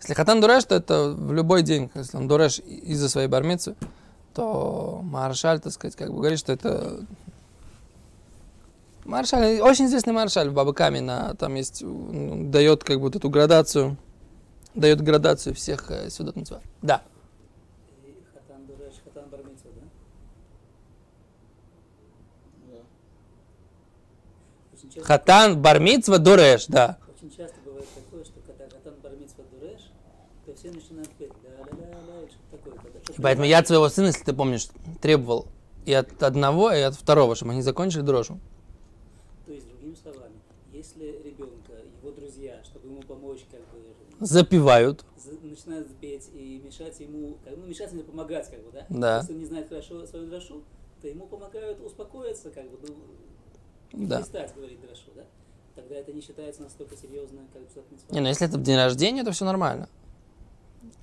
Если 0.00 0.14
хатан 0.14 0.40
дуреш, 0.40 0.64
то 0.64 0.74
это 0.74 1.10
в 1.10 1.32
любой 1.32 1.62
день, 1.62 1.90
если 1.94 2.16
он 2.16 2.28
дуреш 2.28 2.60
из-за 2.60 3.08
своей 3.08 3.28
бармицы, 3.28 3.74
то 4.34 5.00
маршаль, 5.02 5.60
так 5.60 5.72
сказать, 5.72 5.96
как 5.96 6.10
бы 6.10 6.18
говорит, 6.18 6.38
что 6.38 6.52
это... 6.52 7.00
Маршаль, 9.04 9.60
очень 9.60 9.86
известный 9.86 10.12
маршаль 10.12 10.48
в 10.48 10.54
Бабакаме, 10.54 11.00
на, 11.00 11.34
там 11.34 11.54
есть, 11.54 11.82
дает 11.84 12.82
как 12.82 12.96
бы 12.96 13.02
вот 13.02 13.16
эту 13.16 13.30
градацию, 13.30 13.96
дает 14.76 15.00
градацию 15.00 15.54
всех 15.54 15.90
э, 15.90 16.10
сюда 16.10 16.32
Да. 16.82 17.02
Хатан 25.02 25.60
бармицва 25.60 26.18
дуреш, 26.18 26.66
да. 26.66 26.98
Очень 27.14 27.30
часто 27.36 27.56
бывает 27.64 27.86
такое, 27.94 28.24
что 28.24 28.40
когда 28.46 28.64
хатан 28.64 28.94
бармицва 29.02 29.44
дуреш, 29.52 29.80
то 30.46 30.54
все 30.54 30.70
начинают 30.70 31.10
петь 31.10 31.32
ля-ля-ля-ля, 31.42 32.28
что 32.30 32.56
такое. 32.56 32.74
Когда, 32.74 33.12
что 33.12 33.22
Поэтому 33.22 33.46
я 33.46 33.58
от 33.58 33.66
своего 33.66 33.88
сына, 33.90 34.06
если 34.06 34.24
ты 34.24 34.32
помнишь, 34.32 34.68
требовал 35.02 35.48
и 35.84 35.92
от 35.92 36.22
одного, 36.22 36.72
и 36.72 36.80
от 36.80 36.94
второго, 36.94 37.34
чтобы 37.34 37.52
они 37.52 37.62
закончили 37.62 38.00
дрожу. 38.00 38.40
То 39.44 39.52
есть, 39.52 39.68
другими 39.68 39.94
словами, 39.94 40.34
если 40.72 41.25
ребенка, 41.36 41.72
его 42.02 42.10
друзья, 42.12 42.62
чтобы 42.64 42.88
ему 42.88 43.02
помочь, 43.02 43.44
как 43.50 43.60
бы... 43.60 44.26
Запивают. 44.26 45.04
Начинают 45.42 45.88
петь 45.98 46.30
и 46.32 46.60
мешать 46.64 46.98
ему, 47.00 47.36
как, 47.44 47.56
ну, 47.56 47.66
мешать 47.66 47.92
ему 47.92 48.02
помогать, 48.02 48.50
как 48.50 48.62
бы, 48.62 48.72
да? 48.72 48.86
Да. 48.88 49.18
Если 49.18 49.32
он 49.32 49.38
не 49.40 49.46
знает 49.46 49.68
хорошо 49.68 50.06
свою 50.06 50.28
дрошу, 50.28 50.62
то 51.02 51.08
ему 51.08 51.26
помогают 51.26 51.80
успокоиться, 51.80 52.50
как 52.50 52.64
бы, 52.70 52.78
ну, 53.92 54.06
да. 54.06 54.18
перестать 54.18 54.54
говорить 54.54 54.80
дрошу, 54.80 55.10
да? 55.14 55.24
Тогда 55.74 55.96
это 55.96 56.12
не 56.12 56.22
считается 56.22 56.62
настолько 56.62 56.96
серьезно, 56.96 57.40
как 57.52 57.62
бы 57.62 57.68
Не, 58.10 58.20
ну 58.20 58.28
если 58.28 58.48
это 58.48 58.56
день 58.56 58.76
рождения, 58.76 59.24
то 59.24 59.32
все 59.32 59.44
нормально. 59.44 59.88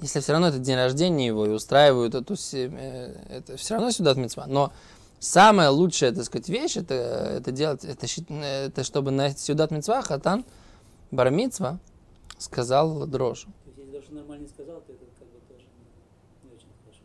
Если 0.02 0.20
все 0.20 0.32
равно 0.32 0.48
это 0.48 0.58
день 0.58 0.76
рождения 0.76 1.28
его 1.28 1.46
и 1.46 1.50
устраивают 1.50 2.16
эту, 2.16 2.34
э, 2.54 3.16
это 3.30 3.58
все 3.58 3.76
равно 3.76 3.92
сюда 3.92 4.16
мецва. 4.16 4.48
Но 4.48 4.74
самая 5.24 5.70
лучшая, 5.70 6.12
так 6.12 6.26
сказать, 6.26 6.50
вещь, 6.50 6.78
это, 6.78 6.94
это 6.94 7.52
делать, 7.52 7.86
это, 7.86 8.06
это 8.30 8.84
чтобы 8.84 9.12
на 9.12 9.32
сюда 9.32 9.68
мецва 9.70 10.02
хатан 10.02 10.46
бармицва 11.12 11.80
сказал 12.38 13.08
есть, 13.08 13.48
если 13.78 13.92
дрожу 13.92 14.14
нормально 14.14 14.48
сказал, 14.48 14.82
то 14.82 14.92
это 14.92 15.06
как 15.18 15.28
бы 15.30 15.40
тоже 15.48 15.66
не, 16.44 16.50
очень 16.54 16.68
хорошо. 16.84 17.02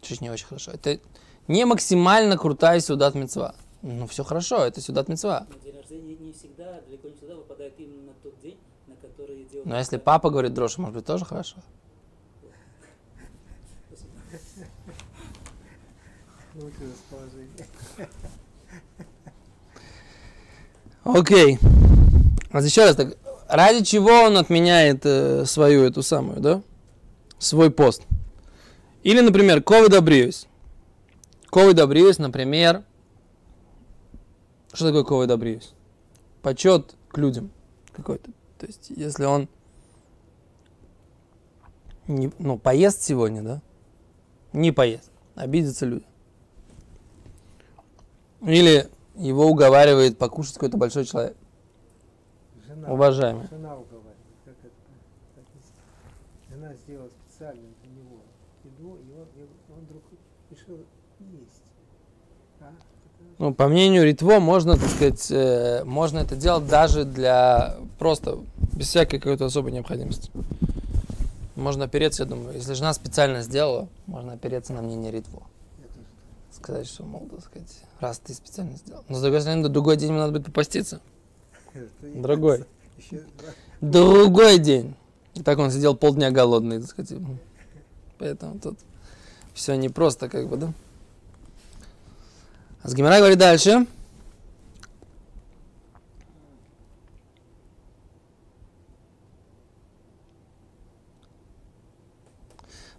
Чуть 0.00 0.20
не 0.20 0.30
очень 0.30 0.46
хорошо. 0.46 0.72
Это 0.72 0.98
не 1.46 1.64
максимально 1.64 2.36
крутая 2.36 2.80
сюда 2.80 3.12
мецва. 3.14 3.54
Ну, 3.82 4.06
все 4.06 4.24
хорошо, 4.24 4.64
это 4.64 4.80
сюда. 4.80 5.04
Но 5.48 5.58
день 5.64 5.76
рождения 5.76 6.16
не 6.16 6.32
всегда, 6.32 6.80
далеко 6.86 7.08
не 7.08 7.14
всегда 7.14 7.36
выпадает 7.36 7.74
именно 7.78 8.02
на 8.06 8.12
тот 8.22 8.40
день, 8.40 8.58
на 8.86 8.96
который 8.96 9.44
делают... 9.44 9.66
Но 9.66 9.78
если 9.78 9.98
папа 9.98 10.30
говорит 10.30 10.54
дрожь, 10.54 10.78
может 10.78 10.94
быть, 10.96 11.06
тоже 11.06 11.24
хорошо? 11.24 11.56
Окей. 21.04 21.58
А 22.50 22.60
еще 22.60 22.84
раз 22.84 22.96
так, 22.96 23.16
ради 23.48 23.84
чего 23.84 24.10
он 24.10 24.36
отменяет 24.36 25.04
э, 25.04 25.44
свою 25.46 25.84
эту 25.84 26.02
самую, 26.02 26.40
да? 26.40 26.62
Свой 27.38 27.70
пост. 27.70 28.02
Или, 29.02 29.20
например, 29.20 29.62
ковид 29.62 29.90
добриюсь. 29.90 30.46
Ковид 31.50 31.76
добриюсь, 31.76 32.18
например, 32.18 32.84
что 34.72 34.86
такое 34.86 35.04
ковой 35.04 35.26
добриюсь? 35.26 35.72
Почет 36.40 36.94
к 37.08 37.18
людям 37.18 37.50
какой-то. 37.92 38.30
То 38.58 38.66
есть, 38.66 38.90
если 38.94 39.24
он 39.24 39.48
не, 42.08 42.32
ну, 42.38 42.58
поест 42.58 43.02
сегодня, 43.02 43.42
да? 43.42 43.62
Не 44.52 44.72
поест. 44.72 45.10
Обидятся 45.34 45.86
люди. 45.86 46.04
Или 48.44 48.88
его 49.14 49.46
уговаривает 49.46 50.18
покушать 50.18 50.54
какой-то 50.54 50.76
большой 50.76 51.04
человек. 51.04 51.36
Жена, 52.66 52.92
Уважаемый. 52.92 53.46
Жена 53.48 53.76
уговаривает. 53.76 54.16
Как 54.44 54.54
это? 54.62 54.74
Как 55.34 55.44
это? 55.54 56.54
Жена 56.54 56.74
сделала 56.74 57.08
специально 57.08 57.62
для 57.82 57.92
него 57.92 58.22
еду, 58.64 58.96
и 58.96 59.12
он, 59.12 59.26
и 59.36 59.72
он 59.72 59.80
вдруг 59.84 60.02
решил 60.50 60.78
есть. 61.20 61.62
А? 62.60 62.70
Ну, 63.38 63.54
по 63.54 63.68
мнению 63.68 64.04
Ритво, 64.04 64.40
можно, 64.40 64.76
так 64.76 64.88
сказать, 64.88 65.30
э, 65.30 65.84
можно 65.84 66.18
это 66.18 66.34
делать 66.34 66.66
даже 66.66 67.04
для 67.04 67.76
просто 67.98 68.38
без 68.72 68.88
всякой 68.88 69.18
какой-то 69.18 69.44
особой 69.44 69.72
необходимости. 69.72 70.30
Можно 71.54 71.84
опереться, 71.84 72.24
я 72.24 72.28
думаю, 72.28 72.54
если 72.54 72.72
жена 72.74 72.92
специально 72.92 73.42
сделала, 73.42 73.88
можно 74.06 74.32
опереться 74.32 74.72
на 74.72 74.82
мнение 74.82 75.12
Ритво. 75.12 75.42
Сказать, 76.52 76.86
что, 76.86 77.04
мол, 77.04 77.28
так 77.28 77.40
сказать, 77.40 77.82
раз 77.98 78.18
ты 78.18 78.34
специально 78.34 78.76
сделал. 78.76 79.04
Но 79.08 79.16
с 79.16 79.22
другой 79.22 79.40
стороны, 79.40 79.68
другой 79.68 79.96
день 79.96 80.10
ему 80.10 80.18
надо 80.18 80.32
будет 80.32 80.46
попаститься. 80.46 81.00
Другой. 82.02 82.64
Другой 83.80 84.58
день. 84.58 84.94
И 85.34 85.42
так 85.42 85.58
он 85.58 85.70
сидел 85.70 85.96
полдня 85.96 86.30
голодный, 86.30 86.80
так 86.80 86.90
сказать. 86.90 87.18
Поэтому 88.18 88.60
тут 88.60 88.78
все 89.54 89.74
непросто, 89.74 90.28
как 90.28 90.48
бы, 90.48 90.56
да? 90.56 90.72
А 92.82 92.88
с 92.88 92.94
Гимара 92.94 93.18
говорит 93.18 93.38
дальше. 93.38 93.86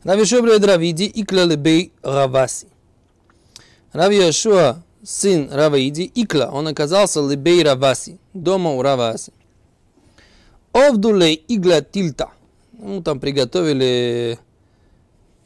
Рав 0.03 0.19
Йошуа 0.19 0.41
говорит 0.41 0.65
Равиди 0.65 1.05
и 1.05 1.23
Клалебей 1.23 1.93
Раваси. 2.01 2.67
Рав 3.93 4.11
Йошуа, 4.11 4.81
сын 5.03 5.49
Равиди, 5.51 6.11
Икла, 6.15 6.49
он 6.51 6.67
оказался 6.67 7.21
Лебей 7.21 7.63
Раваси, 7.63 8.17
дома 8.33 8.71
у 8.71 8.81
Раваси. 8.81 9.31
Овдулей 10.71 11.45
Игла 11.47 11.81
Тильта. 11.81 12.31
Ну, 12.71 13.03
там 13.03 13.19
приготовили 13.19 14.39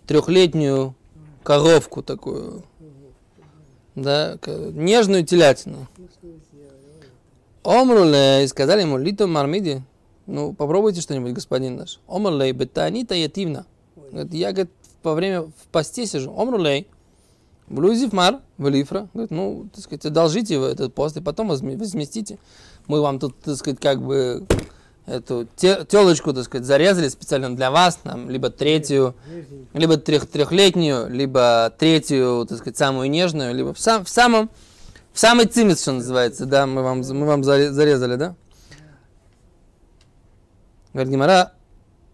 трехлетнюю 0.08 0.96
коровку 1.44 2.02
такую, 2.02 2.64
да, 3.96 4.38
нежную 4.46 5.26
телятину. 5.26 5.88
Ну, 5.98 6.08
Омруле, 7.64 8.46
и 8.46 8.48
сказали 8.48 8.82
ему, 8.82 8.98
лито 8.98 9.28
мармиди, 9.28 9.84
ну, 10.26 10.54
попробуйте 10.54 11.02
что-нибудь, 11.02 11.34
господин 11.34 11.76
наш. 11.76 12.00
Омрулей, 12.08 12.54
бетанита 12.54 13.14
ятивна. 13.14 13.66
Говорит, 14.10 14.34
я, 14.34 14.54
говорит, 14.54 14.72
во 15.04 15.14
время 15.16 15.42
в 15.42 15.68
посте 15.70 16.06
сижу. 16.06 16.32
Омрулей, 16.32 16.88
блюзив 17.68 18.14
мар, 18.14 18.40
велифра. 18.58 19.08
Говорит, 19.14 19.32
ну, 19.32 19.70
так 19.74 19.84
сказать, 19.84 20.06
одолжите 20.06 20.56
этот 20.56 20.94
пост 20.94 21.18
и 21.18 21.22
потом 21.22 21.52
возме- 21.52 21.78
возместите. 21.78 22.38
Мы 22.88 23.02
вам 23.02 23.20
тут, 23.20 23.38
так 23.40 23.56
сказать, 23.58 23.80
как 23.80 24.02
бы 24.02 24.46
эту 25.06 25.48
телочку, 25.56 26.34
так 26.34 26.44
сказать, 26.44 26.66
зарезали 26.68 27.08
специально 27.08 27.56
для 27.56 27.72
вас, 27.72 27.98
там, 28.04 28.30
либо 28.30 28.50
третью, 28.50 29.16
либо 29.74 29.98
трех, 29.98 30.28
трехлетнюю, 30.28 31.10
либо 31.10 31.74
третью, 31.78 32.46
так 32.48 32.58
сказать, 32.58 32.78
самую 32.78 33.10
нежную, 33.10 33.56
либо 33.56 33.74
в, 33.74 33.80
сам, 33.80 34.04
в 34.04 34.10
самом, 34.10 34.50
в 35.14 35.20
самый 35.20 35.46
цимис, 35.46 35.82
что 35.82 35.94
называется, 35.94 36.46
да, 36.46 36.68
мы 36.68 36.84
вам, 36.84 37.04
мы 37.10 37.26
вам 37.26 37.42
заре- 37.42 37.72
зарезали, 37.72 38.16
да? 38.16 38.36
Говорит 40.94 41.14
Гимара, 41.14 41.54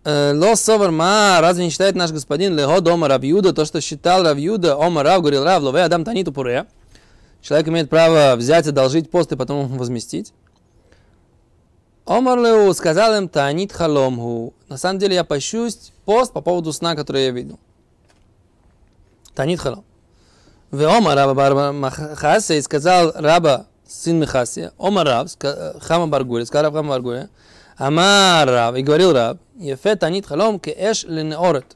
«Э, 0.04 0.34
Ло 0.34 0.56
совар 0.56 0.92
ма, 0.92 1.40
разве 1.42 1.66
не 1.66 1.70
считает 1.70 1.96
наш 1.96 2.12
господин 2.12 2.58
Лехо 2.58 2.82
дома 2.82 3.08
Равьюда, 3.08 3.54
то, 3.54 3.66
что 3.66 3.80
считал 3.82 4.24
Равьюда, 4.24 4.76
Ома 4.76 5.04
Рав, 5.04 5.22
говорил 5.22 5.44
Рав, 5.44 5.64
лове 5.64 5.84
Адам 5.84 6.04
Таниту 6.04 6.34
Пуре. 6.34 6.66
Человек 7.42 7.68
имеет 7.68 7.90
право 7.90 8.36
взять, 8.36 8.68
одолжить 8.68 9.12
пост 9.12 9.32
и 9.32 9.36
потом 9.36 9.68
возместить. 9.78 10.34
Омар 12.06 12.38
Леу 12.38 12.74
сказал 12.74 13.16
им 13.16 13.30
Танит 13.30 13.72
Халомгу. 13.72 14.54
На 14.68 14.78
самом 14.78 15.00
деле 15.00 15.16
я 15.16 15.24
пощусь 15.24 15.94
пост 16.04 16.34
по 16.34 16.42
поводу 16.42 16.74
сна, 16.74 16.96
который 16.96 17.26
я 17.26 17.32
видел. 17.32 17.60
Танит 19.36 19.60
Халом. 19.60 19.86
В 20.70 20.84
Омар 20.84 21.16
Раба 21.16 21.34
Барба 21.34 21.72
Махасе 21.72 22.58
и 22.58 22.62
сказал 22.62 23.14
Раба 23.16 23.68
сын 23.88 24.20
Михасия, 24.20 24.74
Омар 24.78 25.06
Рав, 25.06 25.32
э, 25.44 25.80
Хама 25.82 26.08
Баргури, 26.08 26.44
сказал 26.44 26.66
Рав 26.66 26.74
Хама 26.74 26.90
Баргури, 26.90 27.30
Амар 27.78 28.48
Рав, 28.48 28.76
и 28.76 28.84
говорил 28.84 29.14
Рав, 29.14 29.38
Ефет 29.56 30.04
анит 30.04 30.26
халом 30.26 30.60
ке 30.60 30.72
эш 30.72 31.04
ленеорет. 31.04 31.76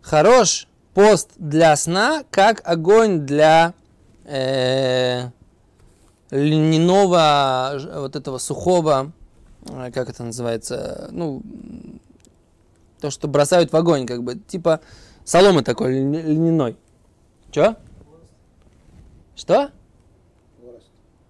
Хорош 0.00 0.66
пост 0.94 1.30
для 1.36 1.76
сна, 1.76 2.24
как 2.30 2.60
огонь 2.64 3.20
для 3.20 3.74
э, 4.24 5.28
льняного, 6.30 7.78
вот 8.00 8.16
этого 8.16 8.38
сухого, 8.38 9.12
э, 9.68 9.90
как 9.92 10.10
это 10.10 10.24
называется, 10.24 11.08
ну, 11.12 11.42
то, 13.00 13.10
что 13.10 13.28
бросают 13.28 13.72
в 13.72 13.76
огонь, 13.76 14.06
как 14.06 14.22
бы, 14.22 14.36
типа 14.36 14.80
соломы 15.24 15.62
такой 15.62 16.00
льня- 16.00 16.22
льняной. 16.22 16.76
Чё? 17.50 17.76
Что? 19.36 19.70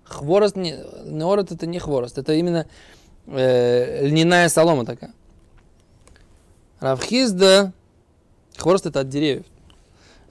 Хворост, 0.05 0.57
не, 0.57 0.77
неорот 1.05 1.51
это 1.53 1.67
не 1.67 1.79
хворост, 1.79 2.19
это 2.19 2.35
именно 2.35 2.67
э, 3.27 4.07
льняная 4.07 4.49
солома 4.49 4.85
такая. 4.85 5.13
Равхизда, 6.81 7.73
хворост 8.57 8.87
это 8.87 9.01
от 9.01 9.09
деревьев. 9.09 9.47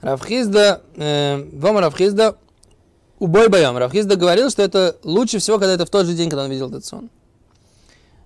Равхизда, 0.00 0.82
э, 0.96 1.48
вам 1.52 1.78
Равхизда, 1.78 2.36
убой 3.18 3.48
боем. 3.48 3.76
Равхизда 3.76 4.16
говорил, 4.16 4.50
что 4.50 4.62
это 4.62 4.96
лучше 5.02 5.38
всего, 5.38 5.58
когда 5.58 5.74
это 5.74 5.86
в 5.86 5.90
тот 5.90 6.06
же 6.06 6.14
день, 6.14 6.28
когда 6.28 6.44
он 6.44 6.50
видел 6.50 6.68
этот 6.68 6.84
сон. 6.84 7.08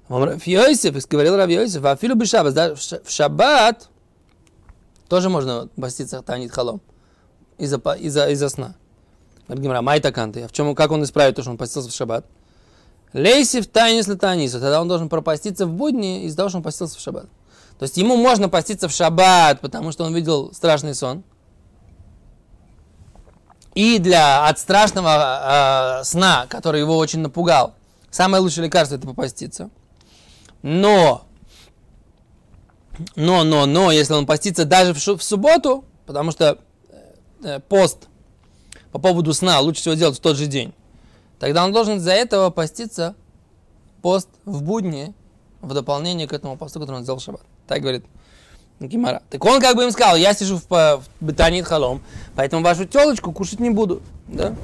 Йосиф, 0.08 1.06
говорил 1.08 1.36
Рав 1.36 1.48
Йосиф, 1.50 1.84
а 1.84 1.96
филу 1.96 2.14
бешабас, 2.14 2.54
да, 2.54 2.74
в 2.74 2.80
ша- 2.80 3.00
в 3.04 3.10
шаббат 3.10 3.88
тоже 5.08 5.28
можно 5.28 5.68
поститься 5.80 6.22
танит 6.22 6.52
халом 6.52 6.80
из-за, 7.58 7.78
па- 7.78 7.96
из-за, 7.96 8.28
из-за 8.30 8.48
сна. 8.48 8.74
Говорит 9.46 9.64
Гимара, 9.64 9.82
май 9.82 10.00
таканты. 10.00 10.42
А 10.42 10.48
в 10.48 10.52
чем, 10.52 10.74
как 10.74 10.90
он 10.92 11.02
исправит 11.02 11.36
то, 11.36 11.42
что 11.42 11.50
он 11.50 11.56
постился 11.58 11.88
в 11.90 11.92
шаббат? 11.92 12.24
Лейсив 13.16 13.66
тайнис 13.66 14.06
латанису. 14.08 14.60
Тогда 14.60 14.78
он 14.78 14.88
должен 14.88 15.08
пропаститься 15.08 15.66
в 15.66 15.72
будни 15.72 16.24
из-за 16.24 16.36
того, 16.36 16.50
что 16.50 16.58
он 16.58 16.62
постился 16.62 16.98
в 16.98 17.00
шаббат. 17.00 17.24
То 17.78 17.84
есть 17.84 17.96
ему 17.96 18.14
можно 18.16 18.50
поститься 18.50 18.88
в 18.88 18.92
шаббат, 18.92 19.60
потому 19.62 19.90
что 19.90 20.04
он 20.04 20.14
видел 20.14 20.52
страшный 20.52 20.94
сон. 20.94 21.24
И 23.74 23.98
для 23.98 24.46
от 24.46 24.58
страшного 24.58 26.00
э, 26.00 26.04
сна, 26.04 26.46
который 26.50 26.80
его 26.80 26.98
очень 26.98 27.20
напугал, 27.20 27.74
самое 28.10 28.42
лучшее 28.42 28.66
лекарство 28.66 28.96
это 28.96 29.06
попаститься. 29.06 29.70
Но, 30.60 31.24
но, 33.14 33.44
но, 33.44 33.64
но, 33.64 33.92
если 33.92 34.12
он 34.12 34.26
постится 34.26 34.66
даже 34.66 34.92
в, 34.92 34.98
в 34.98 35.22
субботу, 35.22 35.86
потому 36.04 36.32
что 36.32 36.58
э, 37.42 37.60
пост 37.60 38.08
по 38.92 38.98
поводу 38.98 39.32
сна 39.32 39.58
лучше 39.60 39.80
всего 39.80 39.94
делать 39.94 40.18
в 40.18 40.20
тот 40.20 40.36
же 40.36 40.46
день, 40.46 40.74
тогда 41.38 41.64
он 41.64 41.72
должен 41.72 41.96
из-за 41.96 42.12
этого 42.12 42.50
поститься 42.50 43.14
пост 44.02 44.28
в 44.44 44.62
будни 44.62 45.14
в 45.60 45.74
дополнение 45.74 46.28
к 46.28 46.32
этому 46.32 46.56
посту, 46.56 46.80
который 46.80 46.96
он 46.96 47.02
сделал 47.02 47.18
в 47.18 47.22
шаббат. 47.22 47.42
Так 47.66 47.80
говорит 47.80 48.04
Гимара. 48.80 49.22
Так 49.30 49.44
он 49.44 49.60
как 49.60 49.76
бы 49.76 49.84
им 49.84 49.90
сказал, 49.90 50.16
я 50.16 50.34
сижу 50.34 50.58
в, 50.58 50.68
в 50.68 51.04
бетанит 51.20 51.64
халом, 51.64 52.02
поэтому 52.34 52.62
вашу 52.62 52.84
телочку 52.84 53.32
кушать 53.32 53.60
не 53.60 53.70
буду. 53.70 54.02
Да? 54.28 54.54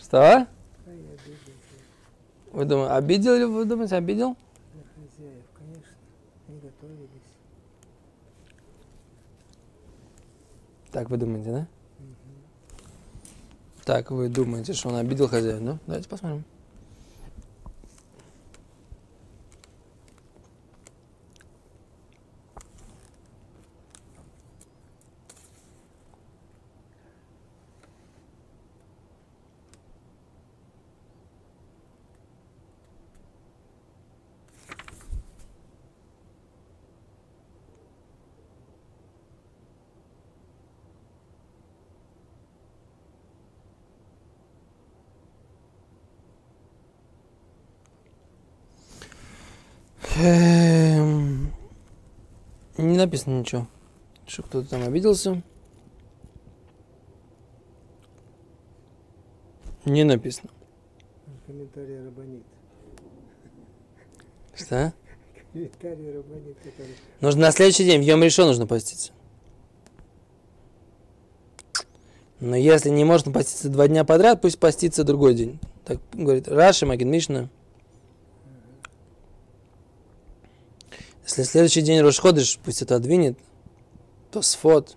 Что? 0.00 0.46
Вы 2.52 2.64
думаете, 2.64 2.92
обидел 2.94 3.34
или 3.34 3.44
вы 3.44 3.64
думаете, 3.64 3.96
обидел? 3.96 4.36
Так 10.90 11.10
вы 11.10 11.18
думаете, 11.18 11.50
да? 11.50 11.66
Так 13.88 14.10
вы 14.10 14.28
думаете, 14.28 14.74
что 14.74 14.90
он 14.90 14.96
обидел 14.96 15.28
хозяина, 15.28 15.72
да? 15.72 15.78
Давайте 15.86 16.10
посмотрим. 16.10 16.44
Не 50.18 51.46
написано 52.76 53.38
ничего, 53.38 53.68
что 54.26 54.42
кто-то 54.42 54.68
там 54.68 54.82
обиделся. 54.82 55.42
Не 59.84 60.02
написано. 60.02 60.50
Комментарий 61.46 62.04
Рабанит. 62.04 62.42
Что? 64.54 64.92
Комментарий 65.52 66.12
Рабанит, 66.12 66.56
который... 66.58 66.96
Нужно 67.20 67.42
на 67.42 67.52
следующий 67.52 67.84
день, 67.84 68.00
в 68.02 68.04
Йом 68.04 68.24
решен 68.24 68.48
нужно 68.48 68.66
поститься. 68.66 69.12
Но 72.40 72.56
если 72.56 72.90
не 72.90 73.04
можно 73.04 73.30
поститься 73.30 73.68
два 73.68 73.86
дня 73.86 74.04
подряд, 74.04 74.40
пусть 74.40 74.58
постится 74.58 75.04
другой 75.04 75.34
день. 75.34 75.60
Так 75.84 76.00
говорит 76.12 76.48
Раши, 76.48 76.86
Магин 76.86 77.08
Мишна. 77.08 77.48
Если 81.28 81.42
следующий 81.42 81.82
день 81.82 82.00
Рошходыш, 82.00 82.58
пусть 82.64 82.80
это 82.80 82.96
отдвинет, 82.96 83.38
то 84.30 84.40
сфот. 84.40 84.96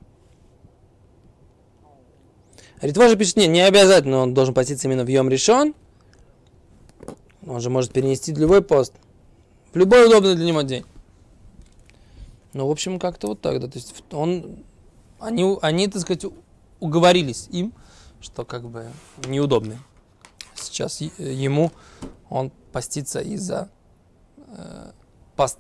Ритва 2.80 3.10
же 3.10 3.18
пишет, 3.18 3.36
нет, 3.36 3.50
не 3.50 3.60
обязательно, 3.60 4.20
он 4.20 4.34
должен 4.34 4.54
поститься 4.54 4.88
именно 4.88 5.04
в 5.04 5.10
Йом 5.10 5.28
решен. 5.28 5.76
Он 7.46 7.60
же 7.60 7.70
может 7.70 7.92
перенести 7.92 8.34
любой 8.34 8.62
пост. 8.62 8.94
В 9.74 9.76
любой 9.76 10.08
удобный 10.08 10.36
для 10.36 10.46
него 10.46 10.62
день. 10.62 10.86
Ну, 12.54 12.66
в 12.66 12.72
общем, 12.72 12.98
как-то 12.98 13.28
вот 13.28 13.42
так, 13.42 13.60
да. 13.60 13.68
То 13.68 13.78
есть 13.78 13.94
он, 14.12 14.64
они, 15.20 15.58
они, 15.62 15.90
так 15.90 16.02
сказать, 16.02 16.26
уговорились 16.80 17.50
им, 17.52 17.74
что 18.22 18.46
как 18.46 18.70
бы 18.70 18.90
неудобно. 19.28 19.80
Сейчас 20.56 21.02
ему 21.02 21.72
он 22.30 22.54
постится 22.72 23.20
из-за 23.20 23.70
э, 24.48 24.92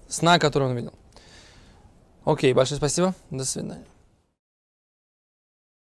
сна, 0.07 0.39
который 0.39 0.67
он 0.67 0.75
видел. 0.75 0.93
Окей, 2.25 2.53
большое 2.53 2.77
спасибо. 2.77 3.13
До 3.29 3.45
свидания. 3.45 3.83